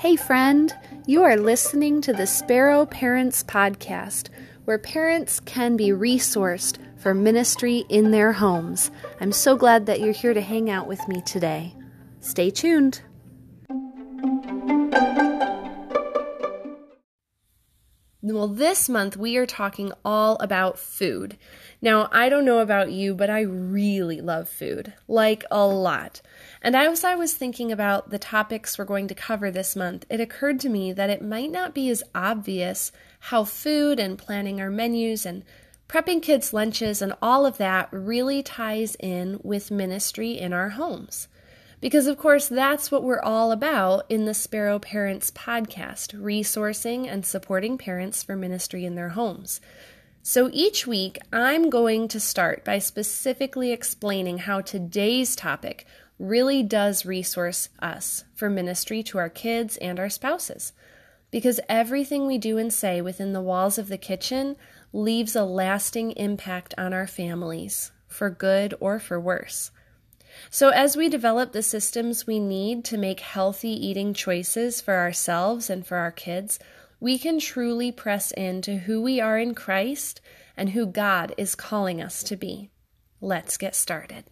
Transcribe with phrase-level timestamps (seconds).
[0.00, 4.30] Hey, friend, you are listening to the Sparrow Parents Podcast,
[4.64, 8.90] where parents can be resourced for ministry in their homes.
[9.20, 11.74] I'm so glad that you're here to hang out with me today.
[12.20, 13.02] Stay tuned.
[18.22, 21.36] Well, this month we are talking all about food.
[21.82, 26.22] Now, I don't know about you, but I really love food, like a lot.
[26.62, 30.20] And as I was thinking about the topics we're going to cover this month, it
[30.20, 34.70] occurred to me that it might not be as obvious how food and planning our
[34.70, 35.42] menus and
[35.88, 41.28] prepping kids' lunches and all of that really ties in with ministry in our homes.
[41.80, 47.24] Because, of course, that's what we're all about in the Sparrow Parents podcast resourcing and
[47.24, 49.62] supporting parents for ministry in their homes.
[50.22, 55.86] So each week, I'm going to start by specifically explaining how today's topic
[56.20, 60.74] really does resource us for ministry to our kids and our spouses.
[61.30, 64.56] Because everything we do and say within the walls of the kitchen
[64.92, 69.70] leaves a lasting impact on our families, for good or for worse.
[70.50, 75.70] So, as we develop the systems we need to make healthy eating choices for ourselves
[75.70, 76.58] and for our kids,
[77.00, 80.20] we can truly press into who we are in Christ
[80.56, 82.70] and who God is calling us to be.
[83.20, 84.24] Let's get started.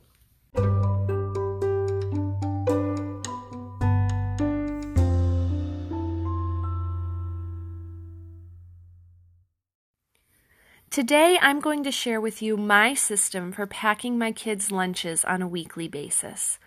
[10.99, 15.41] Today, I'm going to share with you my system for packing my kids' lunches on
[15.41, 16.59] a weekly basis.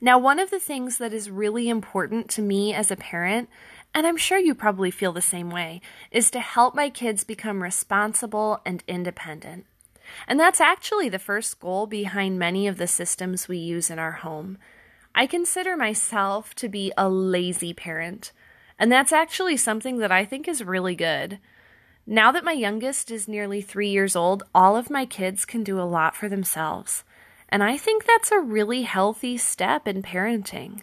[0.00, 3.50] Now, one of the things that is really important to me as a parent,
[3.94, 7.62] and I'm sure you probably feel the same way, is to help my kids become
[7.62, 9.66] responsible and independent.
[10.26, 14.12] And that's actually the first goal behind many of the systems we use in our
[14.12, 14.56] home.
[15.14, 18.32] I consider myself to be a lazy parent,
[18.78, 21.38] and that's actually something that I think is really good.
[22.06, 25.80] Now that my youngest is nearly three years old, all of my kids can do
[25.80, 27.02] a lot for themselves.
[27.48, 30.82] And I think that's a really healthy step in parenting.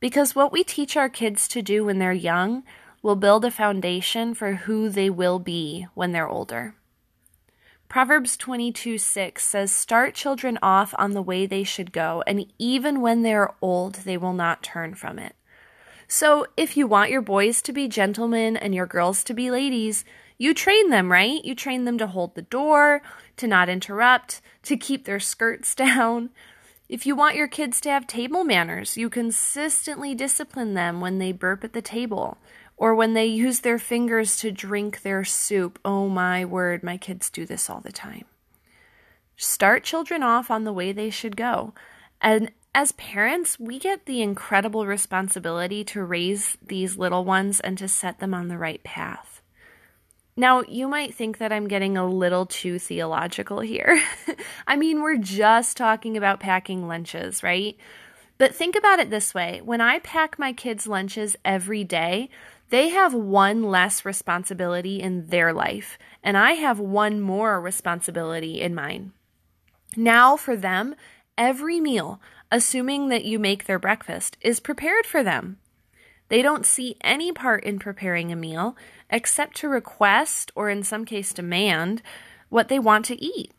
[0.00, 2.62] Because what we teach our kids to do when they're young
[3.02, 6.74] will build a foundation for who they will be when they're older.
[7.88, 13.00] Proverbs 22 6 says, Start children off on the way they should go, and even
[13.00, 15.36] when they are old, they will not turn from it.
[16.08, 20.04] So, if you want your boys to be gentlemen and your girls to be ladies,
[20.38, 21.44] you train them, right?
[21.44, 23.02] You train them to hold the door,
[23.36, 26.30] to not interrupt, to keep their skirts down.
[26.88, 31.32] If you want your kids to have table manners, you consistently discipline them when they
[31.32, 32.38] burp at the table
[32.76, 35.78] or when they use their fingers to drink their soup.
[35.84, 38.26] Oh my word, my kids do this all the time.
[39.36, 41.74] Start children off on the way they should go.
[42.20, 47.88] And as parents, we get the incredible responsibility to raise these little ones and to
[47.88, 49.35] set them on the right path.
[50.36, 54.02] Now, you might think that I'm getting a little too theological here.
[54.66, 57.76] I mean, we're just talking about packing lunches, right?
[58.36, 62.28] But think about it this way when I pack my kids' lunches every day,
[62.68, 68.74] they have one less responsibility in their life, and I have one more responsibility in
[68.74, 69.12] mine.
[69.96, 70.96] Now, for them,
[71.38, 72.20] every meal,
[72.52, 75.58] assuming that you make their breakfast, is prepared for them.
[76.28, 78.76] They don't see any part in preparing a meal
[79.10, 82.02] except to request, or in some case demand,
[82.48, 83.52] what they want to eat.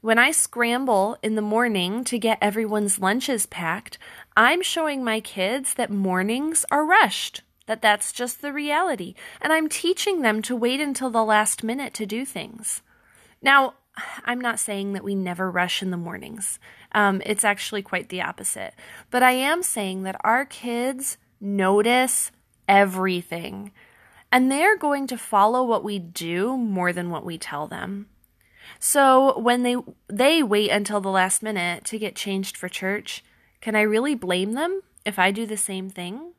[0.00, 3.98] When I scramble in the morning to get everyone's lunches packed,
[4.36, 9.68] I'm showing my kids that mornings are rushed, that that's just the reality, and I'm
[9.68, 12.82] teaching them to wait until the last minute to do things.
[13.42, 13.74] Now,
[14.24, 16.58] I'm not saying that we never rush in the mornings.
[16.92, 18.74] Um, it's actually quite the opposite.
[19.10, 22.30] But I am saying that our kids notice
[22.68, 23.72] everything.
[24.30, 28.08] And they're going to follow what we do more than what we tell them.
[28.78, 29.76] So when they
[30.08, 33.24] they wait until the last minute to get changed for church,
[33.60, 36.32] can I really blame them if I do the same thing?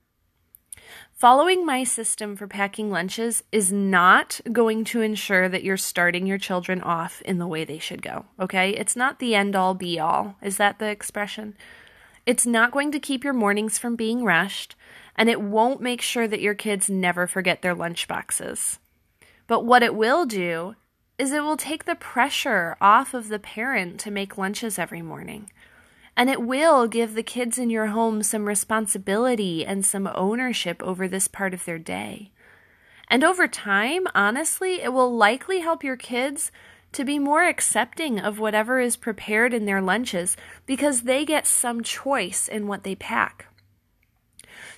[1.14, 6.38] Following my system for packing lunches is not going to ensure that you're starting your
[6.38, 8.70] children off in the way they should go, okay?
[8.70, 10.36] It's not the end all be all.
[10.42, 11.58] Is that the expression?
[12.26, 14.76] It's not going to keep your mornings from being rushed
[15.20, 18.80] and it won't make sure that your kids never forget their lunch boxes.
[19.48, 20.76] But what it will do
[21.18, 25.52] is it will take the pressure off of the parent to make lunches every morning.
[26.16, 31.06] And it will give the kids in your home some responsibility and some ownership over
[31.06, 32.32] this part of their day.
[33.10, 36.50] And over time, honestly, it will likely help your kids
[36.94, 41.84] to be more accepting of whatever is prepared in their lunches because they get some
[41.84, 43.49] choice in what they pack.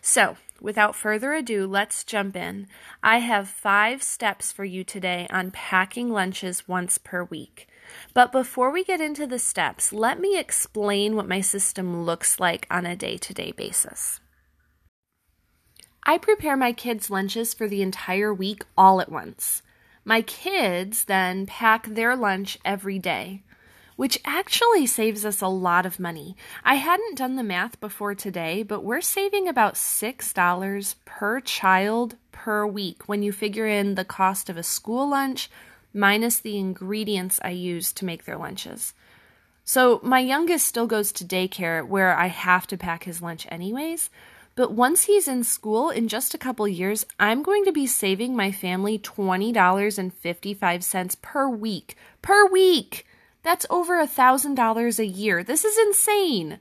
[0.02, 2.68] So, without further ado, let's jump in.
[3.04, 7.68] I have five steps for you today on packing lunches once per week.
[8.14, 12.66] But before we get into the steps, let me explain what my system looks like
[12.72, 14.20] on a day to day basis.
[16.04, 19.62] I prepare my kids' lunches for the entire week all at once.
[20.04, 23.44] My kids then pack their lunch every day,
[23.96, 26.36] which actually saves us a lot of money.
[26.64, 32.66] I hadn't done the math before today, but we're saving about $6 per child per
[32.66, 35.50] week when you figure in the cost of a school lunch
[35.94, 38.94] minus the ingredients I use to make their lunches.
[39.64, 44.10] So, my youngest still goes to daycare where I have to pack his lunch anyways.
[44.56, 48.36] But once he's in school, in just a couple years, I'm going to be saving
[48.36, 51.96] my family $20.55 per week.
[52.22, 53.06] Per week!
[53.44, 55.44] That's over a $1,000 a year.
[55.44, 56.60] This is insane.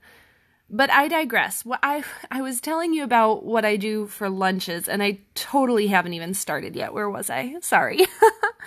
[0.73, 1.65] But I digress.
[1.65, 5.89] What I I was telling you about what I do for lunches and I totally
[5.89, 6.95] haven't even started yet.
[6.95, 7.57] Where was I?
[7.61, 8.07] Sorry.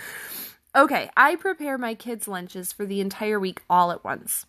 [0.76, 4.46] okay, I prepare my kids' lunches for the entire week all at once.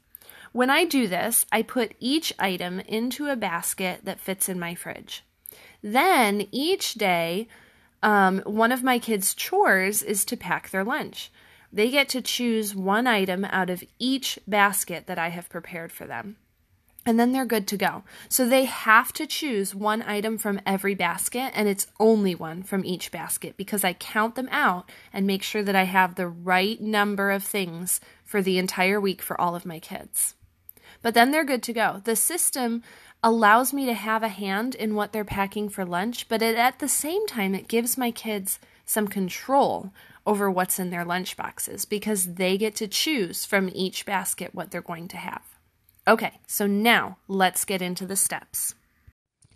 [0.51, 4.75] When I do this, I put each item into a basket that fits in my
[4.75, 5.25] fridge.
[5.81, 7.47] Then each day,
[8.03, 11.31] um, one of my kids' chores is to pack their lunch.
[11.75, 16.07] They get to choose one item out of each basket that I have prepared for
[16.07, 16.37] them.
[17.07, 18.05] And then they're good to go.
[18.31, 22.85] So they have to choose one item from every basket, and it's only one from
[22.85, 26.81] each basket because I count them out and make sure that I have the right
[26.81, 30.35] number of things for the entire week for all of my kids
[31.05, 32.01] but then they're good to go.
[32.03, 32.83] The system
[33.23, 36.79] allows me to have a hand in what they're packing for lunch, but it, at
[36.79, 39.93] the same time, it gives my kids some control
[40.27, 44.71] over what's in their lunch boxes because they get to choose from each basket what
[44.71, 45.43] they're going to have.
[46.07, 48.75] Okay, so now let's get into the steps.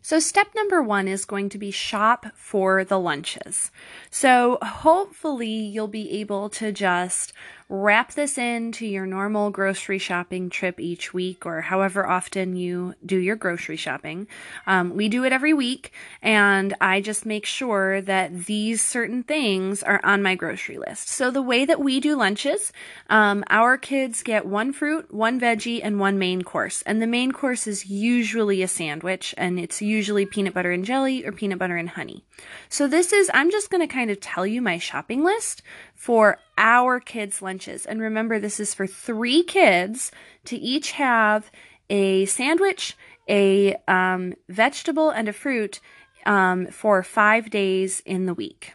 [0.01, 3.71] So, step number one is going to be shop for the lunches.
[4.11, 7.35] So, hopefully, you'll be able to just
[7.71, 13.19] wrap this into your normal grocery shopping trip each week or however often you do
[13.19, 14.27] your grocery shopping.
[14.67, 15.93] Um, we do it every week,
[16.23, 21.09] and I just make sure that these certain things are on my grocery list.
[21.09, 22.73] So, the way that we do lunches,
[23.11, 26.83] um, our kids get one fruit, one veggie, and one main course.
[26.83, 31.27] And the main course is usually a sandwich, and it's usually peanut butter and jelly
[31.27, 32.25] or peanut butter and honey.
[32.71, 35.63] So, this is, I'm just going to kind of tell you my shopping list
[35.99, 37.85] for our kids' lunches.
[37.85, 40.13] And remember, this is for three kids
[40.45, 41.51] to each have
[41.91, 42.97] a sandwich,
[43.29, 45.81] a um, vegetable, and a fruit
[46.25, 48.75] um, for five days in the week.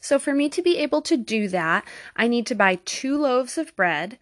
[0.00, 1.84] So, for me to be able to do that,
[2.16, 4.18] I need to buy two loaves of bread,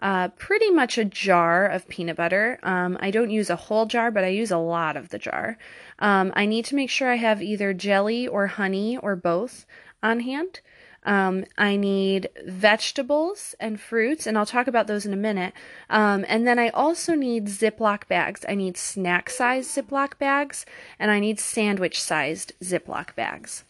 [0.00, 2.58] uh, pretty much a jar of peanut butter.
[2.62, 5.56] Um, I don't use a whole jar, but I use a lot of the jar.
[6.00, 9.64] Um, I need to make sure I have either jelly or honey or both
[10.02, 10.60] on hand.
[11.06, 15.54] Um, I need vegetables and fruits, and I'll talk about those in a minute.
[15.88, 18.44] Um, and then I also need Ziploc bags.
[18.48, 20.66] I need snack sized Ziploc bags,
[20.98, 23.62] and I need sandwich sized Ziploc bags.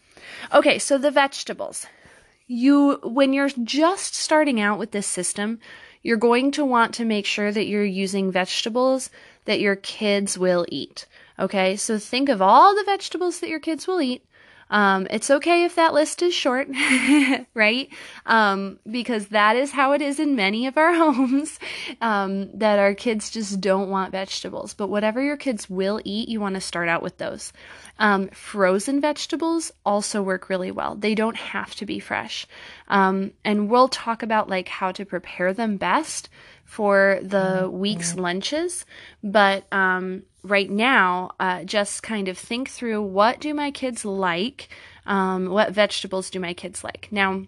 [0.51, 1.85] Okay, so the vegetables.
[2.47, 5.59] You, when you're just starting out with this system,
[6.01, 9.11] you're going to want to make sure that you're using vegetables
[9.45, 11.05] that your kids will eat.
[11.37, 14.25] Okay, so think of all the vegetables that your kids will eat
[14.69, 16.67] um, it's okay if that list is short,
[17.53, 17.89] right?
[18.25, 21.59] Um, because that is how it is in many of our homes,
[22.01, 24.73] um, that our kids just don't want vegetables.
[24.73, 27.53] But whatever your kids will eat, you want to start out with those.
[27.99, 30.95] Um, frozen vegetables also work really well.
[30.95, 32.45] They don't have to be fresh.
[32.87, 36.29] Um, and we'll talk about like how to prepare them best
[36.65, 37.79] for the mm-hmm.
[37.79, 38.85] week's lunches.
[39.23, 44.69] But um, right now, uh, just kind of think through what do my kids like?
[45.05, 47.07] Um, what vegetables do my kids like?
[47.11, 47.43] Now,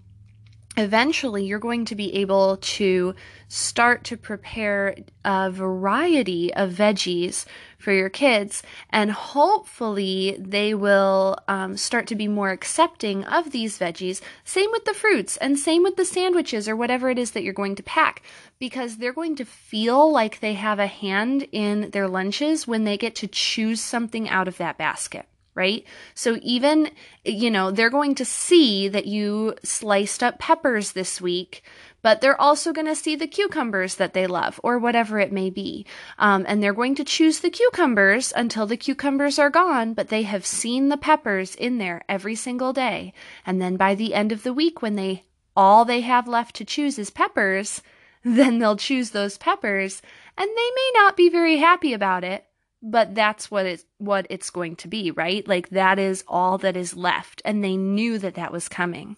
[0.77, 3.15] eventually you're going to be able to
[3.47, 4.95] start to prepare
[5.25, 7.45] a variety of veggies
[7.77, 13.79] for your kids and hopefully they will um, start to be more accepting of these
[13.79, 14.21] veggies.
[14.43, 17.53] Same with the fruits and same with the sandwiches or whatever it is that you're
[17.53, 18.21] going to pack
[18.59, 22.97] because they're going to feel like they have a hand in their lunches when they
[22.97, 25.28] get to choose something out of that basket
[25.59, 25.83] right?
[26.15, 26.89] So even,
[27.25, 31.63] you know, they're going to see that you sliced up peppers this week,
[32.01, 35.49] but they're also going to see the cucumbers that they love or whatever it may
[35.49, 35.85] be.
[36.17, 40.23] Um, and they're going to choose the cucumbers until the cucumbers are gone, but they
[40.23, 43.11] have seen the peppers in there every single day.
[43.45, 45.25] And then by the end of the week, when they
[45.57, 47.81] all they have left to choose is peppers,
[48.23, 50.01] then they'll choose those peppers
[50.37, 52.45] and they may not be very happy about it,
[52.81, 55.45] but that's what it what it's going to be, right?
[55.45, 59.17] Like that is all that is left, and they knew that that was coming.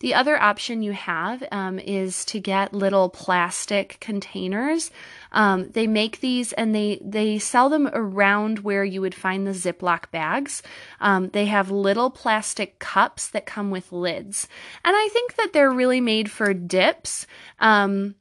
[0.00, 4.90] The other option you have um, is to get little plastic containers.
[5.30, 9.52] Um, they make these and they they sell them around where you would find the
[9.52, 10.62] Ziploc bags.
[11.00, 14.48] Um, they have little plastic cups that come with lids,
[14.84, 17.26] and I think that they're really made for dips.
[17.60, 18.16] Um,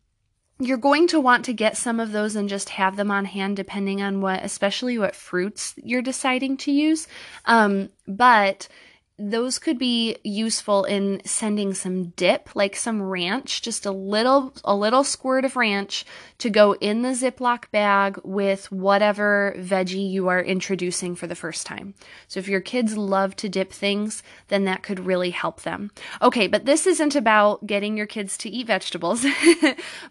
[0.59, 3.57] you're going to want to get some of those and just have them on hand
[3.57, 7.07] depending on what especially what fruits you're deciding to use.
[7.45, 8.67] Um, but
[9.17, 14.75] those could be useful in sending some dip like some ranch just a little a
[14.75, 16.05] little squirt of ranch
[16.37, 21.65] to go in the ziploc bag with whatever veggie you are introducing for the first
[21.65, 21.93] time.
[22.27, 25.91] So if your kids love to dip things then that could really help them.
[26.21, 29.25] Okay but this isn't about getting your kids to eat vegetables.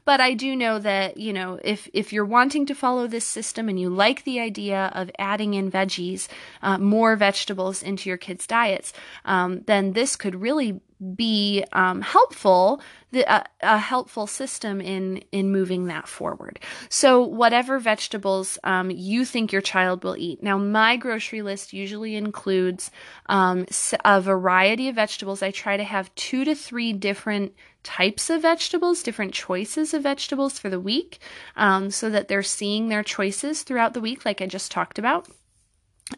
[0.04, 3.68] But i do know that you know if if you're wanting to follow this system
[3.68, 6.28] and you like the idea of adding in veggies
[6.62, 8.93] uh, more vegetables into your kids diets
[9.24, 10.80] um, then this could really
[11.14, 16.60] be um, helpful the, uh, a helpful system in in moving that forward.
[16.88, 20.42] So whatever vegetables um, you think your child will eat.
[20.42, 22.90] Now my grocery list usually includes
[23.26, 23.66] um,
[24.04, 25.42] a variety of vegetables.
[25.42, 30.58] I try to have two to three different types of vegetables different choices of vegetables
[30.58, 31.18] for the week
[31.54, 35.28] um, so that they're seeing their choices throughout the week like i just talked about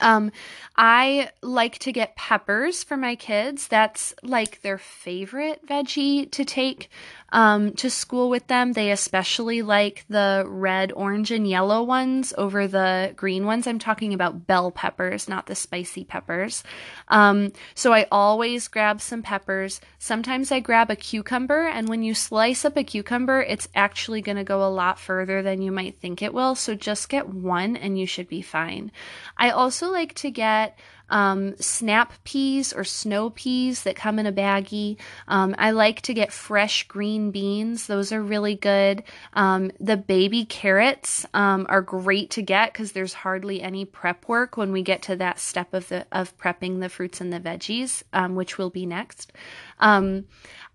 [0.01, 0.33] um,
[0.77, 3.69] I like to get peppers for my kids.
[3.69, 6.91] That's like their favorite veggie to take
[7.37, 8.73] um, to school with them.
[8.73, 13.67] They especially like the red, orange, and yellow ones over the green ones.
[13.67, 16.65] I'm talking about bell peppers, not the spicy peppers.
[17.09, 19.83] Um, so I always grab some peppers.
[19.99, 24.39] Sometimes I grab a cucumber, and when you slice up a cucumber, it's actually going
[24.39, 26.55] to go a lot further than you might think it will.
[26.55, 28.91] So just get one, and you should be fine.
[29.37, 30.79] I also like to get
[31.09, 34.97] um, snap peas or snow peas that come in a baggie.
[35.29, 39.03] Um, I like to get fresh green beans, those are really good.
[39.33, 44.57] Um, the baby carrots um, are great to get because there's hardly any prep work
[44.57, 48.03] when we get to that step of the of prepping the fruits and the veggies,
[48.13, 49.33] um, which will be next.
[49.79, 50.25] Um,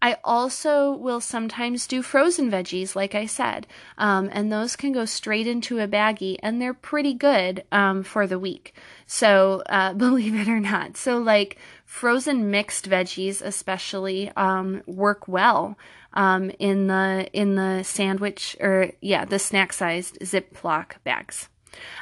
[0.01, 3.67] I also will sometimes do frozen veggies, like I said,
[3.99, 8.25] um, and those can go straight into a baggie, and they're pretty good um, for
[8.25, 8.73] the week.
[9.05, 15.77] So, uh, believe it or not, so like frozen mixed veggies, especially, um, work well
[16.13, 21.47] um, in the in the sandwich or yeah, the snack sized Ziploc bags.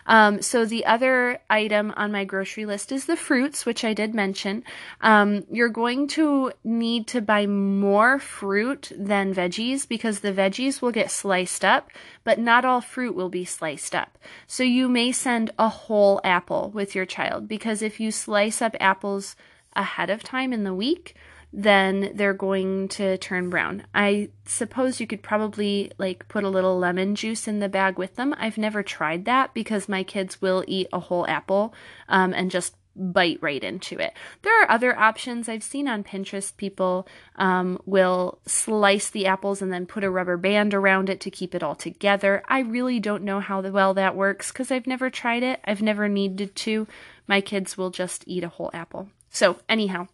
[0.05, 4.13] Um, so the other item on my grocery list is the fruits, which I did
[4.15, 4.63] mention.
[5.01, 10.91] Um, you're going to need to buy more fruit than veggies because the veggies will
[10.91, 11.91] get sliced up,
[12.23, 14.17] but not all fruit will be sliced up.
[14.47, 18.75] So you may send a whole apple with your child because if you slice up
[18.79, 19.35] apples
[19.75, 21.15] ahead of time in the week,
[21.51, 23.83] then they're going to turn brown.
[23.93, 28.15] I suppose you could probably like put a little lemon juice in the bag with
[28.15, 28.35] them.
[28.37, 31.73] I've never tried that because my kids will eat a whole apple
[32.07, 34.13] um, and just bite right into it.
[34.41, 36.55] There are other options I've seen on Pinterest.
[36.57, 41.31] People um, will slice the apples and then put a rubber band around it to
[41.31, 42.43] keep it all together.
[42.47, 45.61] I really don't know how well that works because I've never tried it.
[45.65, 46.87] I've never needed to.
[47.25, 49.09] My kids will just eat a whole apple.
[49.29, 50.07] So, anyhow,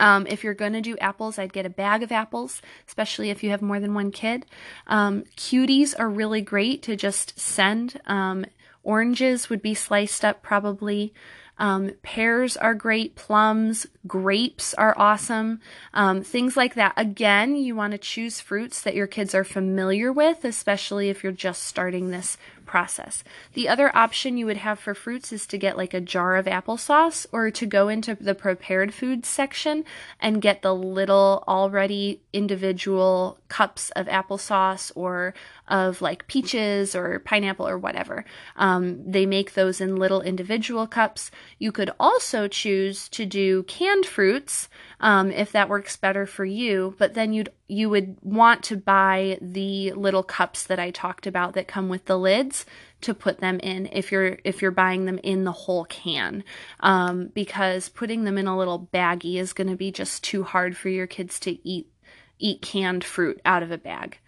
[0.00, 3.42] um, if you're going to do apples, I'd get a bag of apples, especially if
[3.42, 4.46] you have more than one kid.
[4.86, 8.00] Um, cuties are really great to just send.
[8.06, 8.44] Um,
[8.82, 11.14] oranges would be sliced up probably.
[11.58, 15.60] Um, pears are great, plums, grapes are awesome,
[15.92, 16.92] um, things like that.
[16.96, 21.32] Again, you want to choose fruits that your kids are familiar with, especially if you're
[21.32, 23.24] just starting this process.
[23.54, 26.46] The other option you would have for fruits is to get like a jar of
[26.46, 29.84] applesauce or to go into the prepared foods section
[30.20, 35.34] and get the little already individual cups of applesauce or
[35.66, 38.24] of like peaches or pineapple or whatever.
[38.56, 41.30] Um, they make those in little individual cups.
[41.58, 44.68] You could also choose to do canned fruits
[45.00, 46.94] um, if that works better for you.
[46.98, 51.54] But then you'd you would want to buy the little cups that I talked about
[51.54, 52.64] that come with the lids
[53.02, 56.44] to put them in if you're if you're buying them in the whole can
[56.80, 60.76] um, because putting them in a little baggie is going to be just too hard
[60.76, 61.90] for your kids to eat
[62.38, 64.18] eat canned fruit out of a bag.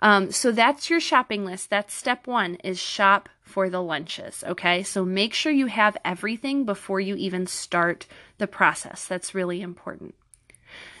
[0.00, 1.70] Um, so that's your shopping list.
[1.70, 4.42] That's step one is shop for the lunches.
[4.46, 4.82] Okay.
[4.82, 8.06] So make sure you have everything before you even start
[8.38, 9.06] the process.
[9.06, 10.14] That's really important.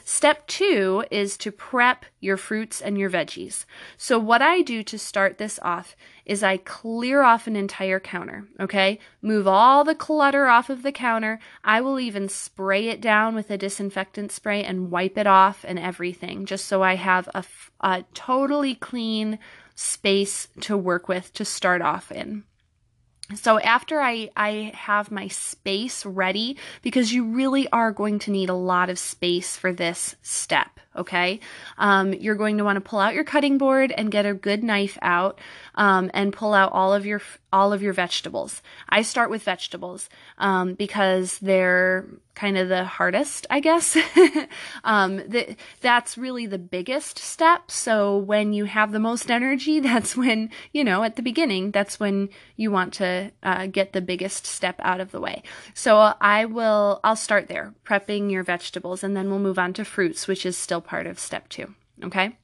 [0.06, 3.64] Step two is to prep your fruits and your veggies.
[3.96, 5.96] So, what I do to start this off
[6.26, 8.98] is I clear off an entire counter, okay?
[9.22, 11.40] Move all the clutter off of the counter.
[11.64, 15.78] I will even spray it down with a disinfectant spray and wipe it off and
[15.78, 17.42] everything, just so I have a,
[17.80, 19.38] a totally clean
[19.74, 22.44] space to work with to start off in
[23.34, 28.50] so after I, I have my space ready, because you really are going to need
[28.50, 31.40] a lot of space for this step, okay?
[31.78, 34.62] Um, you're going to want to pull out your cutting board and get a good
[34.62, 35.40] knife out
[35.74, 37.20] um, and pull out all of your
[37.52, 38.62] all of your vegetables.
[38.88, 40.08] I start with vegetables
[40.38, 43.96] um, because they're kind of the hardest, I guess.
[44.84, 47.70] um, the, that's really the biggest step.
[47.70, 52.00] So when you have the most energy, that's when, you know, at the beginning, that's
[52.00, 55.42] when you want to uh, get the biggest step out of the way.
[55.74, 59.84] So I will, I'll start there, prepping your vegetables, and then we'll move on to
[59.84, 61.74] fruits, which is still part of step two.
[62.02, 62.36] Okay.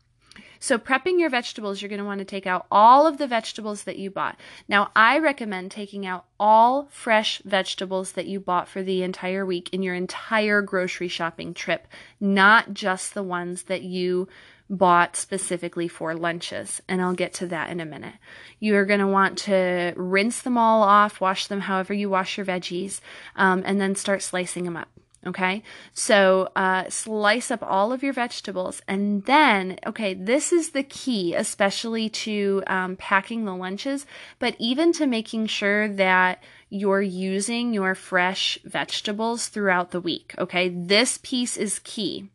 [0.62, 3.84] So, prepping your vegetables, you're going to want to take out all of the vegetables
[3.84, 4.38] that you bought.
[4.68, 9.70] Now, I recommend taking out all fresh vegetables that you bought for the entire week
[9.72, 11.88] in your entire grocery shopping trip,
[12.20, 14.28] not just the ones that you
[14.68, 16.82] bought specifically for lunches.
[16.86, 18.14] And I'll get to that in a minute.
[18.60, 22.36] You are going to want to rinse them all off, wash them however you wash
[22.36, 23.00] your veggies,
[23.34, 24.88] um, and then start slicing them up.
[25.26, 25.62] Okay,
[25.92, 31.34] so uh, slice up all of your vegetables, and then, okay, this is the key,
[31.34, 34.06] especially to um, packing the lunches,
[34.38, 40.34] but even to making sure that you're using your fresh vegetables throughout the week.
[40.38, 42.30] Okay, this piece is key.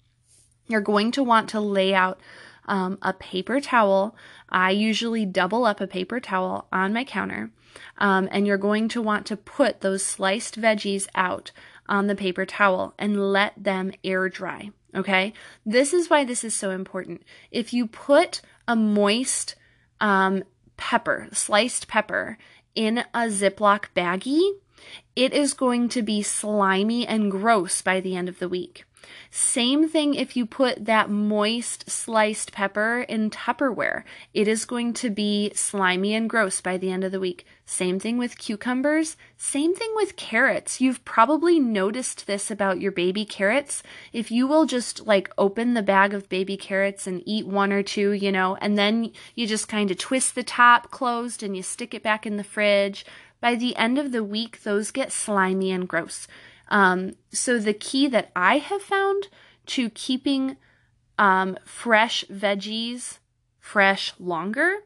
[0.67, 2.19] You're going to want to lay out
[2.67, 4.15] um, a paper towel.
[4.49, 7.49] I usually double up a paper towel on my counter,
[7.97, 11.51] um, and you're going to want to put those sliced veggies out
[11.87, 14.71] on the paper towel and let them air dry.
[14.95, 15.33] Okay.
[15.65, 17.23] This is why this is so important.
[17.51, 19.55] If you put a moist
[19.99, 20.43] um,
[20.77, 22.37] pepper, sliced pepper,
[22.75, 24.51] in a Ziploc baggie,
[25.15, 28.85] it is going to be slimy and gross by the end of the week.
[29.31, 34.03] Same thing if you put that moist sliced pepper in Tupperware.
[34.33, 37.45] It is going to be slimy and gross by the end of the week.
[37.65, 39.17] Same thing with cucumbers.
[39.37, 40.79] Same thing with carrots.
[40.79, 43.81] You've probably noticed this about your baby carrots.
[44.13, 47.81] If you will just like open the bag of baby carrots and eat one or
[47.81, 51.63] two, you know, and then you just kind of twist the top closed and you
[51.63, 53.05] stick it back in the fridge.
[53.41, 56.27] By the end of the week, those get slimy and gross.
[56.67, 59.27] Um, so the key that I have found
[59.67, 60.57] to keeping
[61.17, 63.19] um, fresh veggies
[63.59, 64.77] fresh longer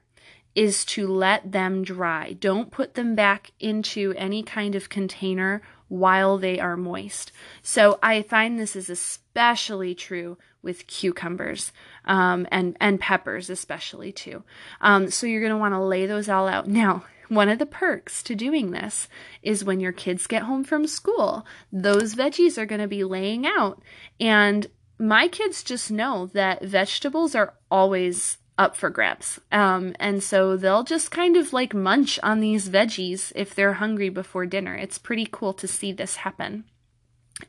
[0.56, 2.34] is to let them dry.
[2.34, 7.32] Don't put them back into any kind of container while they are moist.
[7.62, 11.72] So I find this is especially true with cucumbers
[12.06, 14.44] um, and and peppers, especially too.
[14.82, 17.06] Um, so you're going to want to lay those all out now.
[17.30, 19.08] One of the perks to doing this
[19.42, 23.46] is when your kids get home from school, those veggies are going to be laying
[23.46, 23.82] out.
[24.20, 29.40] And my kids just know that vegetables are always up for grabs.
[29.52, 34.10] Um, and so they'll just kind of like munch on these veggies if they're hungry
[34.10, 34.76] before dinner.
[34.76, 36.66] It's pretty cool to see this happen.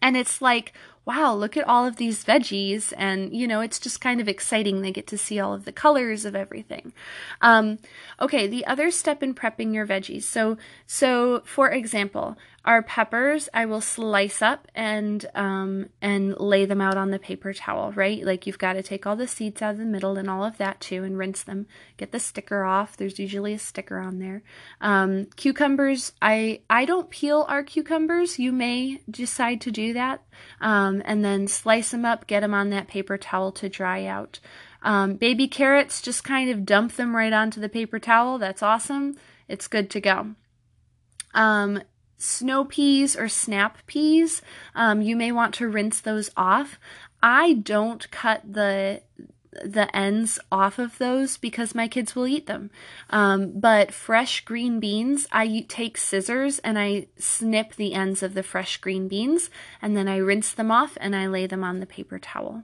[0.00, 0.72] And it's like,
[1.04, 2.92] wow, look at all of these veggies.
[2.96, 4.82] And, you know, it's just kind of exciting.
[4.82, 6.92] They get to see all of the colors of everything.
[7.40, 7.78] Um,
[8.20, 10.22] okay, the other step in prepping your veggies.
[10.24, 16.80] So, so for example, our peppers, I will slice up and um, and lay them
[16.80, 18.22] out on the paper towel, right?
[18.22, 20.58] Like you've got to take all the seeds out of the middle and all of
[20.58, 21.66] that too, and rinse them.
[21.96, 22.98] Get the sticker off.
[22.98, 24.42] There's usually a sticker on there.
[24.80, 28.38] Um, cucumbers, I I don't peel our cucumbers.
[28.38, 30.22] You may decide to do that,
[30.60, 32.26] um, and then slice them up.
[32.26, 34.40] Get them on that paper towel to dry out.
[34.82, 38.38] Um, baby carrots, just kind of dump them right onto the paper towel.
[38.38, 39.16] That's awesome.
[39.48, 40.34] It's good to go.
[41.34, 41.82] Um,
[42.16, 44.42] snow peas or snap peas,
[44.74, 46.78] um, you may want to rinse those off.
[47.22, 49.02] I don't cut the
[49.52, 52.70] the ends off of those because my kids will eat them.
[53.10, 58.42] Um, but fresh green beans, I take scissors and I snip the ends of the
[58.42, 59.50] fresh green beans
[59.82, 62.62] and then I rinse them off and I lay them on the paper towel.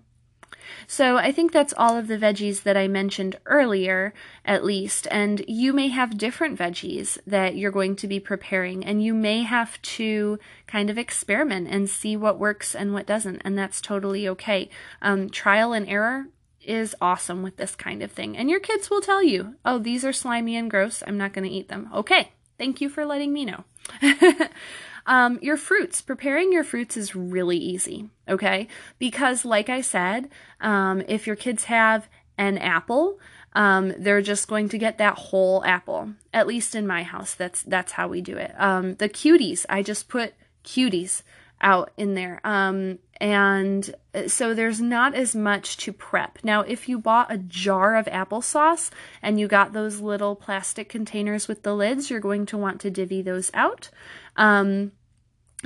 [0.86, 4.12] So I think that's all of the veggies that I mentioned earlier,
[4.44, 5.06] at least.
[5.10, 9.42] And you may have different veggies that you're going to be preparing, and you may
[9.42, 13.42] have to kind of experiment and see what works and what doesn't.
[13.44, 14.68] And that's totally okay.
[15.00, 16.26] Um, trial and error
[16.68, 18.36] is awesome with this kind of thing.
[18.36, 21.02] And your kids will tell you, oh, these are slimy and gross.
[21.06, 21.88] I'm not going to eat them.
[21.94, 22.32] Okay.
[22.58, 23.64] Thank you for letting me know.
[25.06, 28.66] Um, your fruits, preparing your fruits is really easy, okay?
[28.98, 30.28] Because, like I said,
[30.60, 33.20] um, if your kids have an apple,
[33.54, 36.12] um, they're just going to get that whole apple.
[36.34, 38.52] At least in my house, that's that's how we do it.
[38.58, 41.22] Um, the cuties, I just put cuties
[41.60, 42.40] out in there.
[42.44, 46.38] Um, and uh, so there's not as much to prep.
[46.42, 48.90] Now, if you bought a jar of applesauce
[49.22, 52.90] and you got those little plastic containers with the lids, you're going to want to
[52.90, 53.90] divvy those out.
[54.36, 54.92] Um,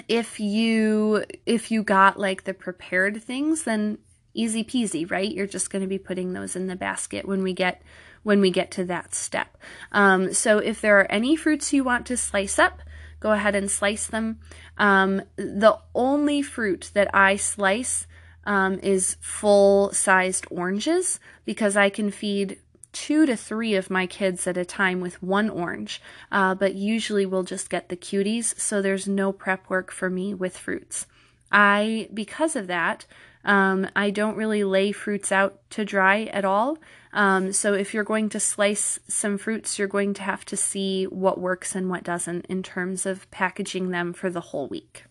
[0.08, 3.98] if you if you got like the prepared things, then
[4.32, 5.30] easy peasy, right?
[5.30, 7.82] You're just going to be putting those in the basket when we get
[8.22, 9.56] when we get to that step.
[9.92, 12.80] Um, so if there are any fruits you want to slice up,
[13.18, 14.40] go ahead and slice them.
[14.80, 18.06] Um, the only fruit that I slice
[18.46, 22.58] um, is full sized oranges because I can feed
[22.92, 26.00] two to three of my kids at a time with one orange,
[26.32, 30.32] uh, but usually we'll just get the cuties, so there's no prep work for me
[30.32, 31.06] with fruits.
[31.52, 33.04] I, because of that,
[33.44, 36.78] um, I don't really lay fruits out to dry at all.
[37.12, 41.04] Um, so if you're going to slice some fruits, you're going to have to see
[41.04, 45.04] what works and what doesn't in terms of packaging them for the whole week.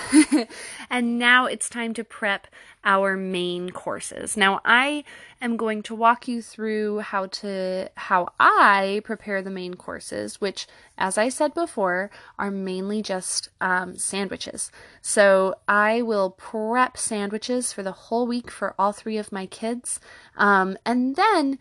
[0.90, 2.46] and now it's time to prep
[2.84, 4.36] our main courses.
[4.36, 5.04] Now I
[5.40, 10.66] am going to walk you through how to how I prepare the main courses, which
[10.98, 14.70] as I said before are mainly just um, sandwiches.
[15.00, 20.00] So I will prep sandwiches for the whole week for all three of my kids,
[20.36, 21.58] um, and then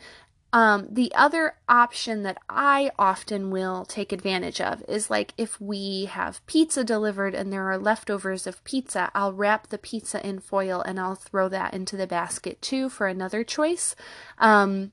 [0.53, 6.05] um, the other option that I often will take advantage of is like if we
[6.05, 10.81] have pizza delivered and there are leftovers of pizza, I'll wrap the pizza in foil
[10.81, 13.95] and I'll throw that into the basket too for another choice.
[14.39, 14.91] Um,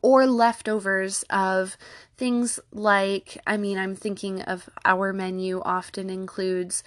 [0.00, 1.76] or leftovers of
[2.16, 6.82] things like, I mean, I'm thinking of our menu often includes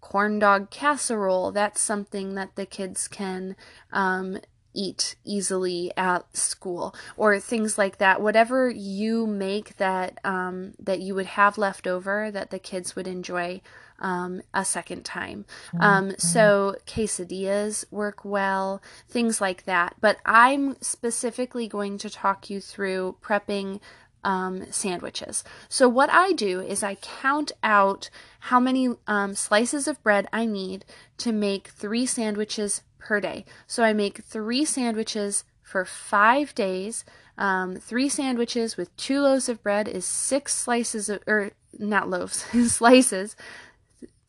[0.00, 1.52] corn dog casserole.
[1.52, 3.54] That's something that the kids can
[3.92, 4.38] um,
[4.74, 11.14] eat easily at school or things like that whatever you make that um, that you
[11.14, 13.60] would have left over that the kids would enjoy
[13.98, 15.44] um, a second time
[15.78, 16.18] um, mm-hmm.
[16.18, 23.16] so quesadillas work well things like that but i'm specifically going to talk you through
[23.22, 23.80] prepping
[24.24, 25.44] um, sandwiches.
[25.68, 30.46] So, what I do is I count out how many um, slices of bread I
[30.46, 30.84] need
[31.18, 33.44] to make three sandwiches per day.
[33.66, 37.04] So I make three sandwiches for five days.
[37.36, 42.44] Um, three sandwiches with two loaves of bread is six slices of, or not loaves,
[42.72, 43.34] slices.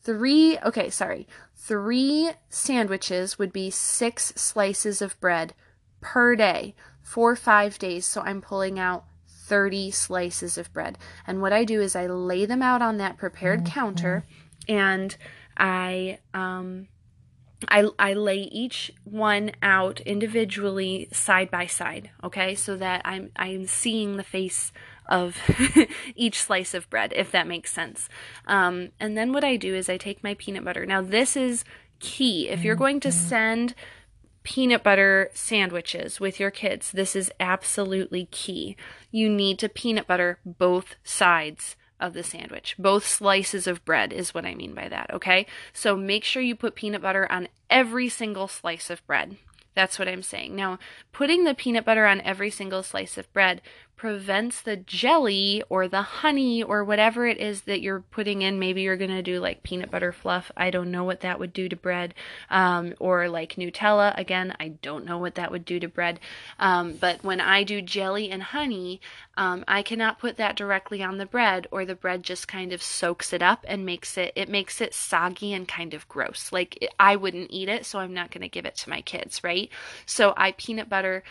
[0.02, 1.28] Three, okay, sorry.
[1.54, 5.54] Three sandwiches would be six slices of bread
[6.00, 8.06] per day for five days.
[8.06, 10.98] So I'm pulling out 30 slices of bread.
[11.26, 13.72] And what I do is I lay them out on that prepared mm-hmm.
[13.74, 14.24] counter
[14.68, 15.16] and
[15.56, 16.88] I um,
[17.68, 23.66] I, I lay each one out individually side by side okay so that i'm i'm
[23.66, 24.72] seeing the face
[25.08, 25.36] of
[26.16, 28.08] each slice of bread, if that makes sense.
[28.46, 30.86] Um, and then what I do is I take my peanut butter.
[30.86, 31.64] Now, this is
[32.00, 32.48] key.
[32.48, 33.28] If you're going to mm-hmm.
[33.28, 33.74] send
[34.42, 38.76] peanut butter sandwiches with your kids, this is absolutely key.
[39.10, 42.74] You need to peanut butter both sides of the sandwich.
[42.78, 45.46] Both slices of bread is what I mean by that, okay?
[45.72, 49.36] So make sure you put peanut butter on every single slice of bread.
[49.74, 50.54] That's what I'm saying.
[50.54, 50.78] Now,
[51.12, 53.62] putting the peanut butter on every single slice of bread
[54.02, 58.58] prevents the jelly or the honey or whatever it is that you're putting in.
[58.58, 60.50] Maybe you're going to do like peanut butter fluff.
[60.56, 62.12] I don't know what that would do to bread.
[62.50, 64.12] Um, or like Nutella.
[64.18, 66.18] Again, I don't know what that would do to bread.
[66.58, 69.00] Um, but when I do jelly and honey,
[69.36, 72.82] um, I cannot put that directly on the bread or the bread just kind of
[72.82, 76.50] soaks it up and makes it, it makes it soggy and kind of gross.
[76.50, 79.00] Like it, I wouldn't eat it, so I'm not going to give it to my
[79.00, 79.70] kids, right?
[80.06, 81.22] So I peanut butter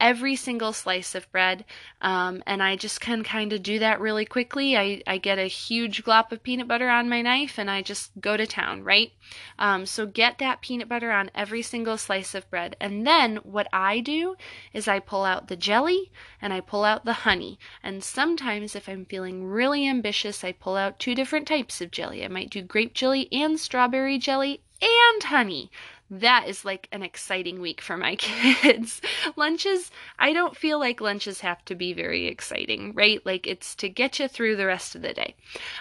[0.00, 1.64] every single slice of bread.
[2.00, 4.76] Um, and I just can kind of do that really quickly.
[4.76, 8.10] I, I get a huge glop of peanut butter on my knife and I just
[8.20, 9.12] go to town, right?
[9.58, 12.74] Um, so get that peanut butter on every single slice of bread.
[12.80, 14.36] And then what I do
[14.72, 16.10] is I pull out the jelly
[16.40, 17.58] and I pull out the honey.
[17.82, 22.24] And sometimes, if I'm feeling really ambitious, I pull out two different types of jelly.
[22.24, 25.70] I might do grape jelly and strawberry jelly and honey
[26.10, 29.00] that is like an exciting week for my kids.
[29.36, 33.24] lunches, I don't feel like lunches have to be very exciting, right?
[33.24, 35.36] Like it's to get you through the rest of the day.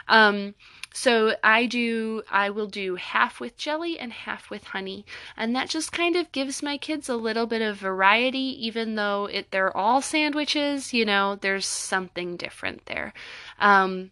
[0.08, 0.54] Um,
[0.94, 5.06] so I do, I will do half with jelly and half with honey.
[5.38, 9.26] And that just kind of gives my kids a little bit of variety, even though
[9.26, 13.14] it, they're all sandwiches, you know, there's something different there.
[13.60, 14.12] Um,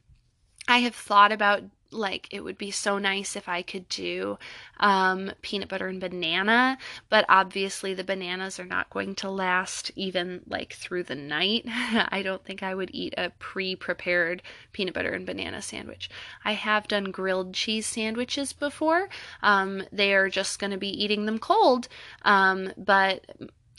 [0.67, 4.37] I have thought about like it would be so nice if I could do
[4.79, 6.77] um, peanut butter and banana,
[7.09, 11.65] but obviously the bananas are not going to last even like through the night.
[11.67, 14.41] I don't think I would eat a pre prepared
[14.73, 16.09] peanut butter and banana sandwich.
[16.43, 19.09] I have done grilled cheese sandwiches before.
[19.41, 21.87] Um, they are just going to be eating them cold,
[22.23, 23.25] um, but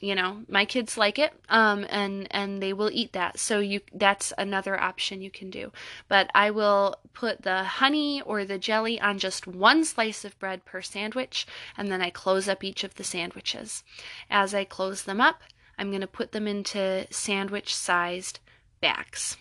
[0.01, 3.39] you know my kids like it um and and they will eat that.
[3.39, 5.73] So you that's another option you can do.
[6.09, 10.65] But i will put the honey or the jelly on just one slice of bread
[10.65, 13.85] per sandwich and then i close up each of the sandwiches.
[14.31, 15.43] As i close them up
[15.79, 18.41] i'm going to put them into sandwich sized
[18.81, 19.37] bags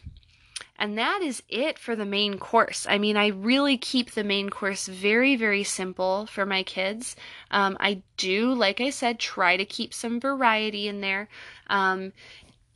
[0.80, 2.86] and that is it for the main course.
[2.90, 7.16] I mean, I really keep the main course very, very simple for my kids.
[7.50, 11.30] Um, I do, like I said, try to keep some variety in there.
[11.68, 12.14] Um,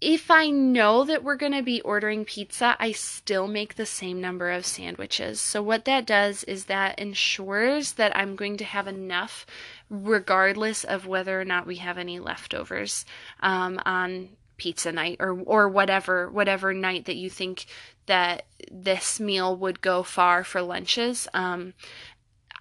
[0.01, 4.19] if I know that we're going to be ordering pizza, I still make the same
[4.19, 5.39] number of sandwiches.
[5.39, 9.45] So, what that does is that ensures that I'm going to have enough
[9.91, 13.05] regardless of whether or not we have any leftovers
[13.41, 14.29] um, on
[14.61, 17.65] pizza night or or whatever whatever night that you think
[18.05, 21.27] that this meal would go far for lunches.
[21.33, 21.73] Um,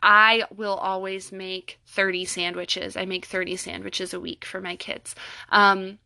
[0.02, 2.96] I will always make 30 sandwiches.
[2.96, 5.14] I make 30 sandwiches a week for my kids.
[5.50, 5.98] Um,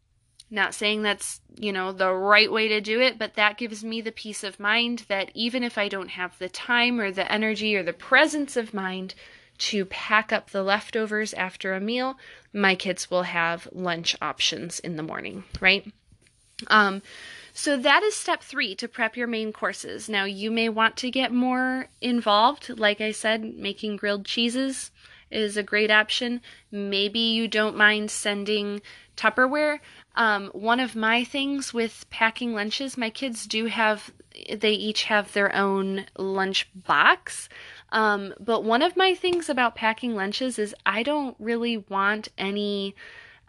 [0.50, 4.00] not saying that's, you know, the right way to do it, but that gives me
[4.00, 7.76] the peace of mind that even if I don't have the time or the energy
[7.76, 9.14] or the presence of mind
[9.58, 12.18] to pack up the leftovers after a meal,
[12.52, 15.86] my kids will have lunch options in the morning, right?
[16.68, 17.02] Um,
[17.52, 20.08] so that is step three to prep your main courses.
[20.08, 22.78] Now, you may want to get more involved.
[22.78, 24.90] Like I said, making grilled cheeses
[25.30, 26.40] is a great option.
[26.70, 28.82] Maybe you don't mind sending
[29.16, 29.78] Tupperware.
[30.16, 34.12] Um, one of my things with packing lunches, my kids do have,
[34.52, 37.48] they each have their own lunch box.
[37.90, 42.94] Um, but one of my things about packing lunches is I don't really want any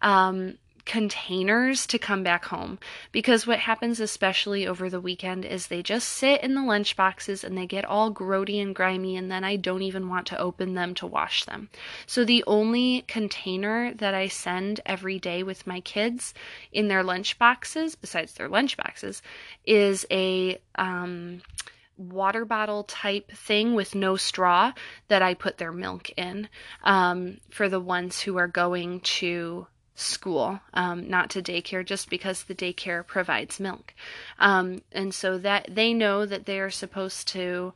[0.02, 2.78] um, containers to come back home
[3.12, 7.44] because what happens especially over the weekend is they just sit in the lunch boxes
[7.44, 10.76] and they get all grody and grimy and then I don't even want to open
[10.76, 11.70] them to wash them.
[12.06, 16.34] So the only container that I send every day with my kids
[16.72, 19.22] in their lunch boxes besides their lunch boxes
[19.66, 21.42] is a um
[21.98, 24.74] water bottle type thing with no straw
[25.08, 26.50] that I put their milk in
[26.84, 32.44] um, for the ones who are going to school, um, not to daycare, just because
[32.44, 33.94] the daycare provides milk.
[34.40, 37.74] Um, and so that they know that they are supposed to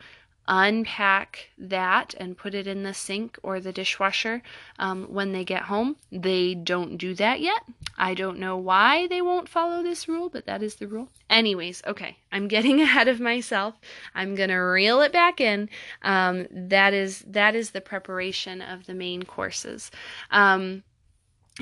[0.50, 4.42] unpack that and put it in the sink or the dishwasher
[4.80, 5.96] um, when they get home.
[6.12, 7.62] They don't do that yet.
[7.98, 11.10] I don't know why they won't follow this rule, but that is the rule.
[11.30, 13.76] Anyways, okay, I'm getting ahead of myself.
[14.16, 15.70] I'm gonna reel it back in.
[16.02, 19.92] Um, that is that is the preparation of the main courses.
[20.32, 20.84] Um,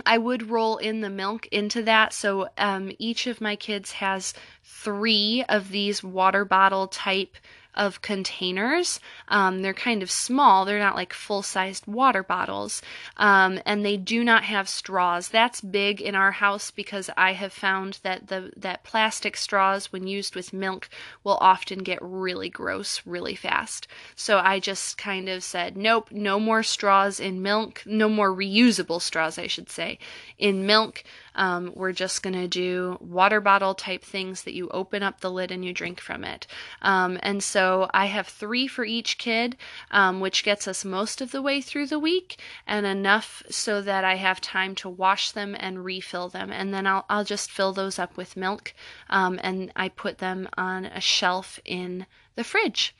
[0.05, 2.13] I would roll in the milk into that.
[2.13, 4.33] So um, each of my kids has
[4.63, 7.35] three of these water bottle type
[7.77, 8.99] of containers.
[9.29, 12.81] Um, they're kind of small, they're not like full sized water bottles,
[13.15, 15.29] um, and they do not have straws.
[15.29, 20.07] That's big in our house because I have found that the that plastic straws, when
[20.07, 20.89] used with milk,
[21.23, 23.87] will often get really gross really fast.
[24.15, 29.01] So I just kind of said, nope, no more straws in milk, no more reusable
[29.01, 29.99] straws, I should say,
[30.37, 31.03] in milk.
[31.37, 35.31] Um, we're just going to do water bottle type things that you open up the
[35.31, 36.47] lid and you drink from it.
[36.81, 39.55] Um, and so I have three for each kid,
[39.91, 44.03] um, which gets us most of the way through the week and enough so that
[44.03, 46.51] I have time to wash them and refill them.
[46.51, 48.73] And then I'll, I'll just fill those up with milk
[49.09, 52.95] um, and I put them on a shelf in the fridge.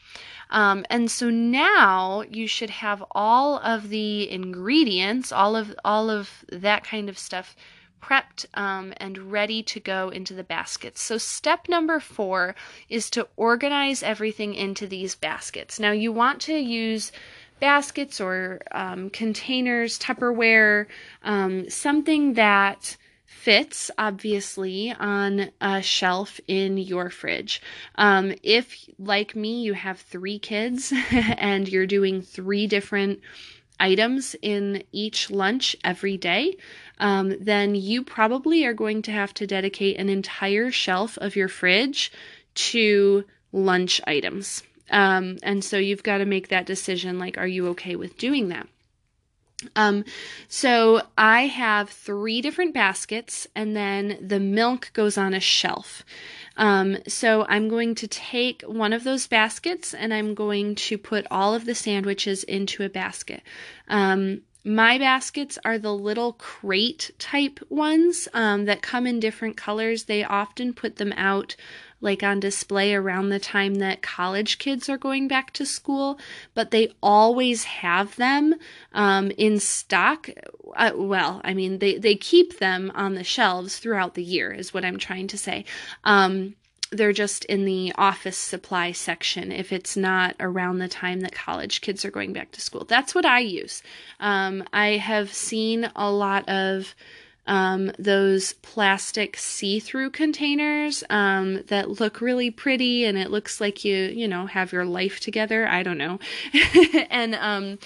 [0.49, 6.43] Um, and so now you should have all of the ingredients, all of all of
[6.51, 7.55] that kind of stuff
[8.01, 11.01] prepped um, and ready to go into the baskets.
[11.01, 12.55] So, step number four
[12.89, 15.79] is to organize everything into these baskets.
[15.79, 17.11] Now, you want to use
[17.59, 20.87] baskets or um, containers, Tupperware,
[21.23, 27.61] um, something that fits obviously on a shelf in your fridge.
[27.95, 33.21] Um, if, like me, you have three kids and you're doing three different
[33.79, 36.57] items in each lunch every day,
[36.99, 41.47] um, then you probably are going to have to dedicate an entire shelf of your
[41.47, 42.11] fridge
[42.55, 44.63] to lunch items.
[44.89, 48.49] Um, and so you've got to make that decision like, are you okay with doing
[48.49, 48.67] that?
[49.75, 50.05] Um,
[50.47, 56.05] so I have three different baskets, and then the milk goes on a shelf.
[56.57, 61.25] Um, so I'm going to take one of those baskets and I'm going to put
[61.31, 63.43] all of the sandwiches into a basket.
[63.87, 70.03] Um, my baskets are the little crate type ones um, that come in different colors.
[70.03, 71.55] They often put them out
[71.99, 76.19] like on display around the time that college kids are going back to school,
[76.53, 78.55] but they always have them
[78.93, 80.29] um, in stock.
[80.75, 84.73] Uh, well, I mean, they, they keep them on the shelves throughout the year, is
[84.73, 85.65] what I'm trying to say.
[86.03, 86.55] Um,
[86.91, 91.81] they're just in the office supply section if it's not around the time that college
[91.81, 92.85] kids are going back to school.
[92.85, 93.83] That's what I use.
[94.19, 96.95] Um, I have seen a lot of
[97.47, 103.95] um, those plastic see-through containers um, that look really pretty and it looks like you
[103.95, 106.19] you know have your life together i don't know
[107.09, 107.79] and um,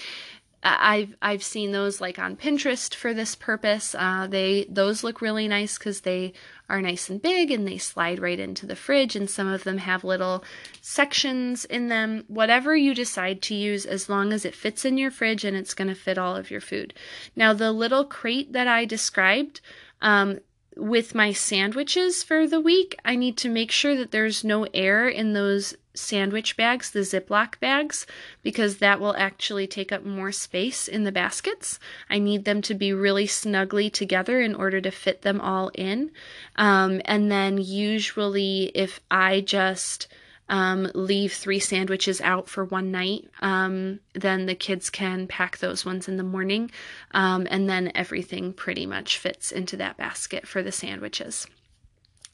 [0.64, 3.96] I've I've seen those like on Pinterest for this purpose.
[3.98, 6.34] Uh, they those look really nice because they
[6.72, 9.14] are nice and big and they slide right into the fridge.
[9.14, 10.42] And some of them have little
[10.80, 12.24] sections in them.
[12.28, 15.74] Whatever you decide to use, as long as it fits in your fridge and it's
[15.74, 16.94] going to fit all of your food.
[17.36, 19.60] Now the little crate that I described.
[20.00, 20.40] Um,
[20.74, 25.06] with my sandwiches for the week, I need to make sure that there's no air
[25.06, 28.06] in those sandwich bags, the Ziploc bags,
[28.42, 31.78] because that will actually take up more space in the baskets.
[32.08, 36.10] I need them to be really snugly together in order to fit them all in.
[36.56, 40.08] Um, and then, usually, if I just
[40.48, 45.84] um, leave three sandwiches out for one night, um, then the kids can pack those
[45.84, 46.70] ones in the morning.
[47.12, 51.46] Um, and then everything pretty much fits into that basket for the sandwiches.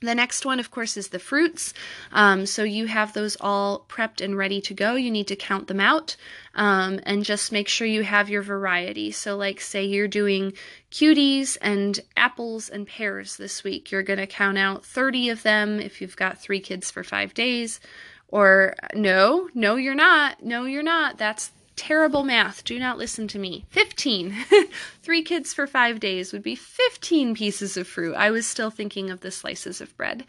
[0.01, 1.75] The next one, of course, is the fruits.
[2.13, 4.95] Um, so you have those all prepped and ready to go.
[4.95, 6.15] You need to count them out
[6.55, 9.11] um, and just make sure you have your variety.
[9.11, 10.53] So, like, say you're doing
[10.93, 15.81] cuties and apples and pears this week, you're going to count out 30 of them
[15.81, 17.81] if you've got three kids for five days.
[18.29, 20.45] Or, no, no, you're not.
[20.45, 21.19] No, you're not.
[21.19, 22.65] That's terrible math.
[22.65, 23.65] Do not listen to me.
[23.71, 24.37] 15.
[25.03, 28.15] Three kids for five days would be 15 pieces of fruit.
[28.15, 30.25] I was still thinking of the slices of bread.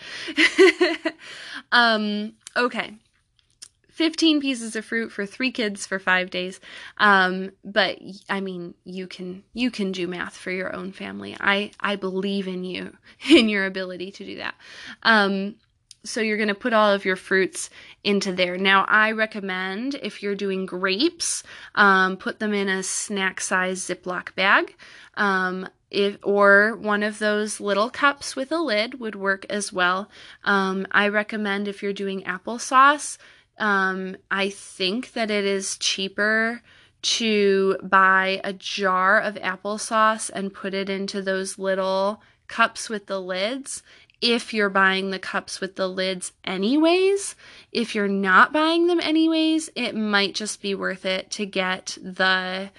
[1.71, 2.93] um, okay.
[3.89, 6.61] 15 pieces of fruit for three kids for five days
[6.99, 11.69] um, but i mean you can you can do math for your own family i
[11.81, 12.95] i believe in you
[13.29, 14.55] in your ability to do that
[15.03, 15.55] um,
[16.03, 17.69] so you're going to put all of your fruits
[18.03, 18.57] into there.
[18.57, 21.43] Now, I recommend if you're doing grapes,
[21.75, 24.75] um, put them in a snack size Ziploc bag.
[25.15, 30.09] Um, if or one of those little cups with a lid would work as well.
[30.43, 33.17] Um, I recommend if you're doing applesauce.
[33.57, 36.61] Um, I think that it is cheaper
[37.01, 43.19] to buy a jar of applesauce and put it into those little cups with the
[43.19, 43.83] lids
[44.21, 47.35] if you're buying the cups with the lids anyways.
[47.71, 52.71] If you're not buying them anyways, it might just be worth it to get the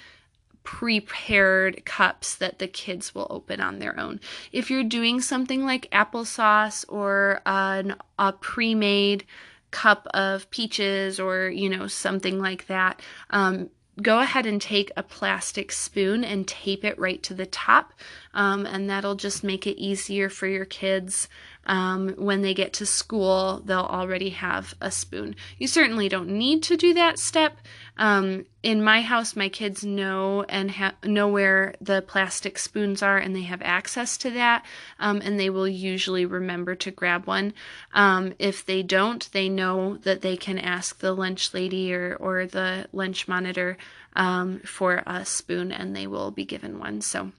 [0.62, 4.20] prepared cups that the kids will open on their own.
[4.52, 9.24] If you're doing something like applesauce or an, a pre made
[9.70, 13.70] cup of peaches or, you know, something like that, um,
[14.00, 17.92] go ahead and take a plastic spoon and tape it right to the top,
[18.34, 21.28] um, and that'll just make it easier for your kids.
[21.70, 25.36] Um, when they get to school, they'll already have a spoon.
[25.56, 27.58] You certainly don't need to do that step.
[27.96, 33.18] Um, in my house, my kids know and ha- know where the plastic spoons are,
[33.18, 34.66] and they have access to that,
[34.98, 37.54] um, and they will usually remember to grab one.
[37.94, 42.46] Um, if they don't, they know that they can ask the lunch lady or or
[42.46, 43.78] the lunch monitor
[44.16, 47.00] um, for a spoon, and they will be given one.
[47.00, 47.30] So,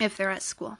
[0.00, 0.78] if they're at school.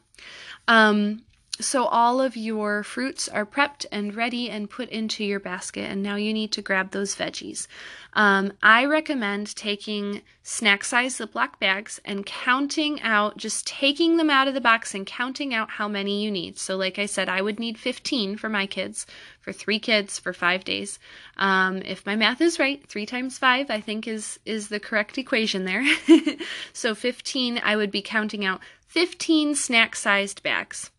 [0.66, 1.24] Um,
[1.60, 6.02] so all of your fruits are prepped and ready and put into your basket, and
[6.02, 7.66] now you need to grab those veggies.
[8.14, 14.48] Um, I recommend taking snack size Ziploc bags and counting out, just taking them out
[14.48, 16.58] of the box and counting out how many you need.
[16.58, 19.06] So, like I said, I would need 15 for my kids,
[19.40, 20.98] for three kids for five days.
[21.36, 25.18] Um, if my math is right, three times five, I think is is the correct
[25.18, 25.84] equation there.
[26.72, 30.90] so 15, I would be counting out 15 snack sized bags.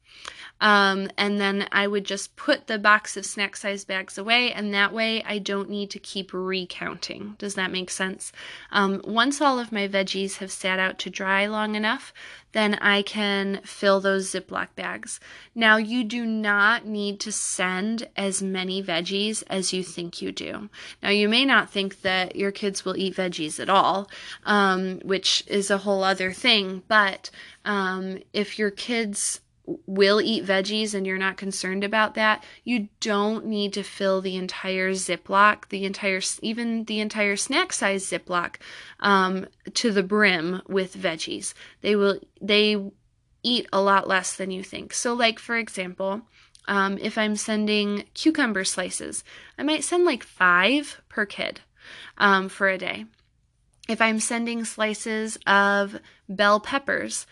[0.62, 4.74] Um, and then I would just put the box of snack size bags away, and
[4.74, 7.36] that way I don't need to keep recounting.
[7.40, 8.32] Does that make sense?
[8.72, 12.14] Um, once all of my veggies have sat out to dry long enough,
[12.52, 15.20] then I can fill those Ziploc bags.
[15.56, 20.70] Now, you do not need to send as many veggies as you think you do.
[21.02, 24.10] Now, you may not think that your kids will eat veggies at all,
[24.46, 27.32] um, which is a whole other thing, but
[27.66, 29.42] um, if your kids
[29.86, 34.36] will eat veggies and you're not concerned about that, you don't need to fill the
[34.36, 38.56] entire Ziploc, the entire, even the entire snack size Ziploc,
[39.00, 41.54] um, to the brim with veggies.
[41.82, 42.92] They will, they
[43.44, 44.94] eat a lot less than you think.
[44.94, 46.22] So, like, for example,
[46.68, 49.24] um, if I'm sending cucumber slices,
[49.58, 51.62] I might send like five per kid
[52.18, 53.06] um, for a day.
[53.90, 56.00] If I'm sending slices of
[56.30, 57.26] bell peppers,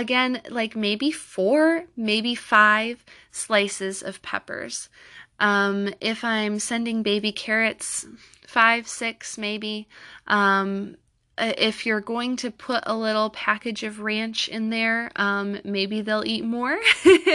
[0.00, 4.88] again, like maybe four, maybe five slices of peppers.
[5.40, 8.06] Um, if I'm sending baby carrots,
[8.46, 9.88] five, six, maybe.
[10.26, 10.96] Um,
[11.36, 16.00] uh, if you're going to put a little package of ranch in there, um, maybe
[16.00, 16.78] they'll eat more.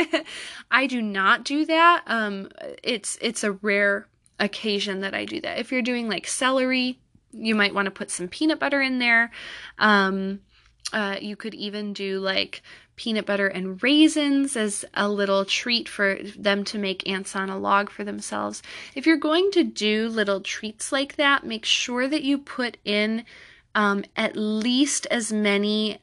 [0.71, 2.03] I do not do that.
[2.07, 2.49] Um,
[2.81, 4.07] it's it's a rare
[4.39, 5.59] occasion that I do that.
[5.59, 6.97] If you're doing like celery,
[7.33, 9.31] you might want to put some peanut butter in there.
[9.77, 10.39] Um,
[10.93, 12.61] uh, you could even do like
[12.95, 17.57] peanut butter and raisins as a little treat for them to make ants on a
[17.57, 18.61] log for themselves.
[18.93, 23.23] If you're going to do little treats like that, make sure that you put in
[23.75, 25.99] um, at least as many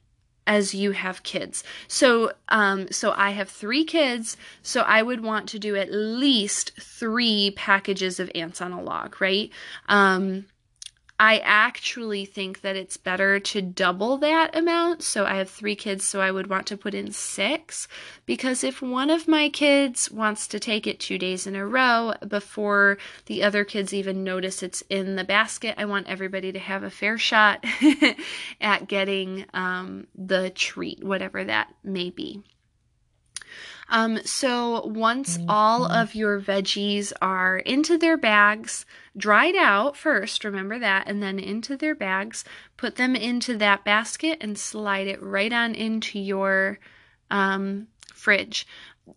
[0.47, 1.65] as you have kids.
[1.89, 6.73] So, um, so I have three kids, so I would want to do at least
[6.81, 9.51] three packages of ants on a log, right?
[9.89, 10.47] Um,
[11.19, 15.03] I actually think that it's better to double that amount.
[15.03, 17.89] So I have three kids, so I would want to put in six.
[18.27, 22.15] Because if one of my kids wants to take it two days in a row
[22.27, 26.83] before the other kids even notice it's in the basket, I want everybody to have
[26.83, 27.65] a fair shot
[28.61, 32.43] at getting um, the treat, whatever that may be.
[33.89, 36.01] Um, so once all mm-hmm.
[36.01, 38.85] of your veggies are into their bags,
[39.17, 42.45] dried out first, remember that, and then into their bags,
[42.77, 46.79] put them into that basket and slide it right on into your
[47.31, 48.67] um, fridge.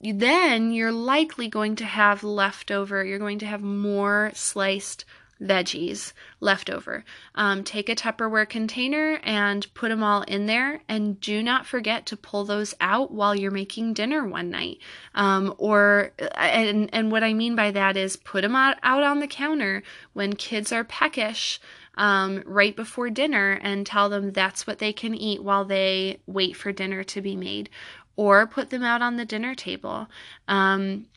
[0.01, 5.03] Then you're likely going to have leftover, you're going to have more sliced
[5.41, 7.03] veggies left over.
[7.35, 12.05] Um, take a Tupperware container and put them all in there, and do not forget
[12.07, 14.79] to pull those out while you're making dinner one night.
[15.15, 19.19] Um, or and and what I mean by that is put them out, out on
[19.19, 19.83] the counter
[20.13, 21.59] when kids are peckish.
[21.95, 26.55] Um, right before dinner and tell them that's what they can eat while they wait
[26.55, 27.69] for dinner to be made,
[28.15, 30.07] or put them out on the dinner table.
[30.47, 31.07] Um,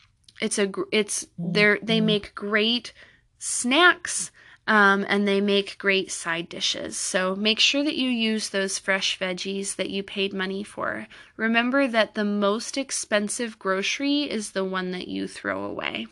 [0.41, 2.91] it's a it's they they make great
[3.43, 4.31] snacks.
[4.65, 6.95] Um, and they make great side dishes.
[6.95, 11.07] So make sure that you use those fresh veggies that you paid money for.
[11.35, 16.07] Remember that the most expensive grocery is the one that you throw away.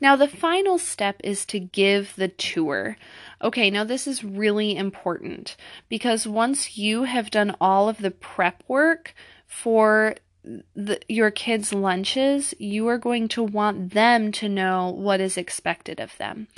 [0.00, 2.96] Now, the final step is to give the tour.
[3.40, 5.56] Okay, now this is really important
[5.88, 9.14] because once you have done all of the prep work
[9.46, 15.36] for the, your kids' lunches, you are going to want them to know what is
[15.36, 16.48] expected of them.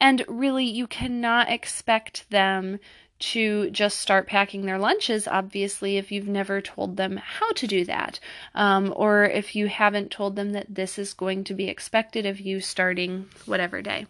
[0.00, 2.78] And really, you cannot expect them
[3.20, 7.84] to just start packing their lunches, obviously, if you've never told them how to do
[7.84, 8.18] that,
[8.54, 12.40] um, or if you haven't told them that this is going to be expected of
[12.40, 14.06] you starting whatever day.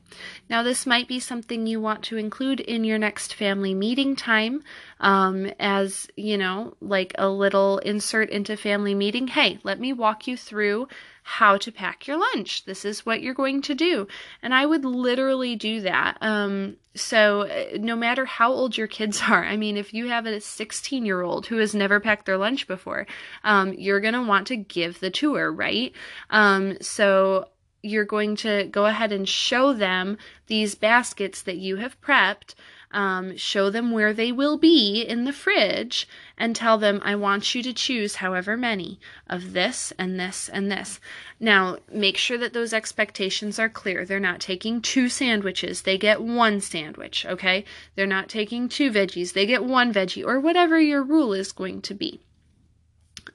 [0.49, 4.63] Now, this might be something you want to include in your next family meeting time
[5.01, 9.29] um, as, you know, like a little insert into family meeting.
[9.29, 10.89] Hey, let me walk you through
[11.23, 12.65] how to pack your lunch.
[12.65, 14.07] This is what you're going to do.
[14.43, 16.19] And I would literally do that.
[16.21, 20.27] Um, so, uh, no matter how old your kids are, I mean, if you have
[20.27, 23.07] a 16 year old who has never packed their lunch before,
[23.45, 25.93] um, you're going to want to give the tour, right?
[26.31, 27.49] Um, so,
[27.83, 32.55] you're going to go ahead and show them these baskets that you have prepped
[32.93, 37.55] um, show them where they will be in the fridge, and tell them, I want
[37.55, 40.99] you to choose however many of this and this and this.
[41.39, 44.05] Now, make sure that those expectations are clear.
[44.05, 47.65] They're not taking two sandwiches, they get one sandwich, okay?
[47.95, 51.83] They're not taking two veggies, they get one veggie, or whatever your rule is going
[51.83, 52.21] to be.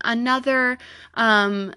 [0.02, 0.78] Another
[1.14, 1.74] um,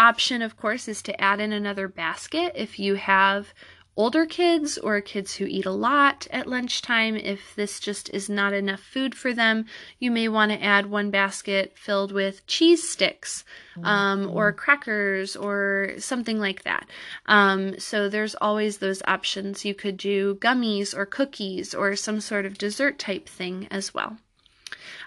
[0.00, 3.52] option, of course, is to add in another basket if you have
[3.96, 8.54] older kids or kids who eat a lot at lunchtime, if this just is not
[8.54, 9.66] enough food for them,
[9.98, 13.44] you may want to add one basket filled with cheese sticks
[13.82, 14.36] um, mm-hmm.
[14.36, 16.88] or crackers or something like that.
[17.26, 19.66] Um, so there's always those options.
[19.66, 24.16] You could do gummies or cookies or some sort of dessert type thing as well.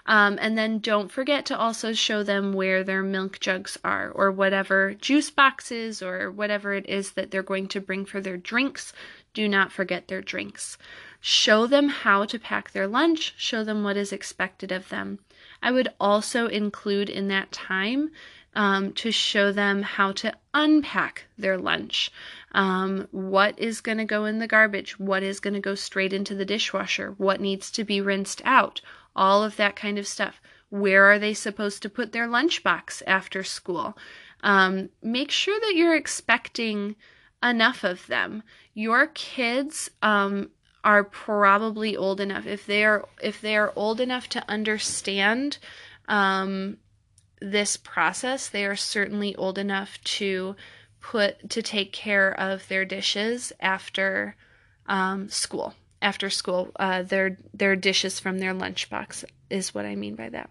[0.06, 4.30] Um, and then don't forget to also show them where their milk jugs are or
[4.30, 8.92] whatever juice boxes or whatever it is that they're going to bring for their drinks.
[9.32, 10.76] Do not forget their drinks.
[11.20, 15.20] Show them how to pack their lunch, show them what is expected of them.
[15.62, 18.10] I would also include in that time
[18.54, 22.12] um, to show them how to unpack their lunch.
[22.52, 24.98] Um, what is going to go in the garbage?
[24.98, 27.14] What is going to go straight into the dishwasher?
[27.16, 28.82] What needs to be rinsed out?
[29.16, 30.40] All of that kind of stuff.
[30.70, 33.96] Where are they supposed to put their lunchbox after school?
[34.42, 36.96] Um, make sure that you're expecting
[37.42, 38.42] enough of them.
[38.74, 40.50] Your kids um,
[40.82, 45.58] are probably old enough if they are if they are old enough to understand
[46.08, 46.78] um,
[47.40, 48.48] this process.
[48.48, 50.56] They are certainly old enough to
[51.00, 54.36] put to take care of their dishes after
[54.86, 55.74] um, school
[56.04, 60.50] after school uh, their their dishes from their lunchbox is what I mean by that.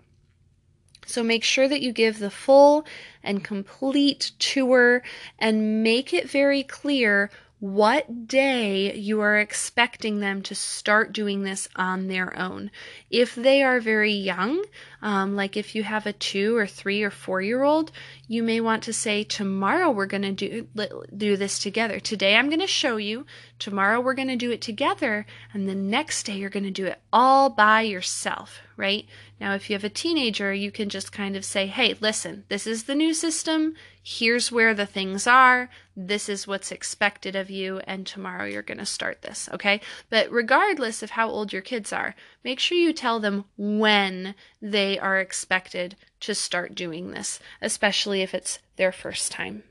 [1.06, 2.86] So make sure that you give the full
[3.24, 5.04] and complete tour
[5.38, 7.30] and make it very clear
[7.64, 12.70] what day you are expecting them to start doing this on their own.
[13.10, 14.66] If they are very young,
[15.02, 17.94] um, like if you have a two or three or four year old,
[18.28, 20.68] you may want to say, Tomorrow we're going to do,
[21.16, 22.02] do this together.
[22.02, 23.26] Today I'm going to show you.
[23.60, 25.26] Tomorrow we're going to do it together.
[25.54, 29.06] And the next day you're going to do it all by yourself, right?
[29.40, 32.68] Now, if you have a teenager, you can just kind of say, Hey, listen, this
[32.68, 37.80] is the new system here's where the things are, this is what's expected of you,
[37.88, 39.80] and tomorrow you're going to start this, okay?
[40.10, 45.00] But regardless of how old your kids are, make sure you tell them when they
[45.00, 49.64] are expected to start doing this, especially if it's their first time.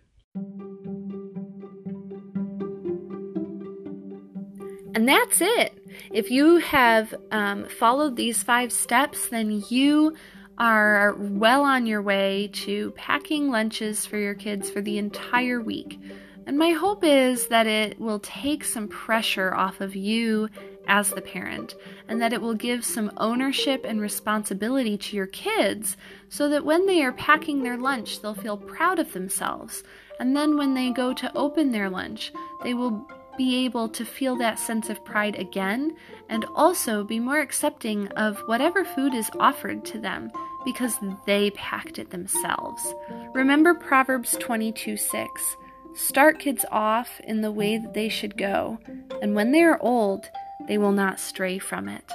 [4.94, 5.78] And that's it.
[6.10, 10.14] If you have um, followed these five steps, then you
[10.62, 15.98] are well on your way to packing lunches for your kids for the entire week.
[16.46, 20.48] And my hope is that it will take some pressure off of you
[20.86, 21.74] as the parent,
[22.06, 25.96] and that it will give some ownership and responsibility to your kids
[26.28, 29.82] so that when they are packing their lunch, they'll feel proud of themselves.
[30.20, 32.32] And then when they go to open their lunch,
[32.62, 33.04] they will
[33.36, 35.96] be able to feel that sense of pride again
[36.28, 40.30] and also be more accepting of whatever food is offered to them
[40.64, 40.94] because
[41.26, 42.94] they packed it themselves.
[43.34, 45.56] Remember Proverbs 22 6.
[45.94, 48.78] Start kids off in the way that they should go,
[49.20, 50.30] and when they are old,
[50.66, 52.10] they will not stray from it.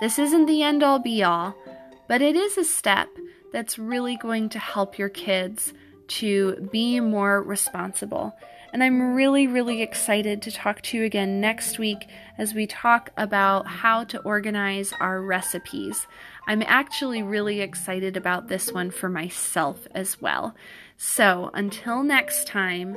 [0.00, 1.54] This isn't the end all be all,
[2.08, 3.08] but it is a step
[3.52, 5.72] that's really going to help your kids
[6.06, 8.34] to be more responsible
[8.74, 13.10] and I'm really, really excited to talk to you again next week as we talk
[13.16, 16.08] about how to organize our recipes.
[16.46, 20.54] I'm actually really excited about this one for myself as well.
[20.96, 22.96] So until next time,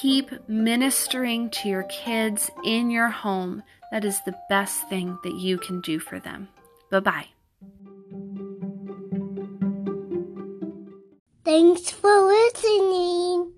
[0.00, 3.62] keep ministering to your kids in your home.
[3.92, 6.48] That is the best thing that you can do for them.
[6.90, 7.26] Bye bye.
[11.44, 13.52] Thanks for listening.